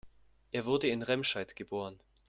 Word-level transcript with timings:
Er 0.51 0.65
wurde 0.65 0.87
in 0.87 1.03
Remscheid 1.03 1.55
geboren 1.55 1.99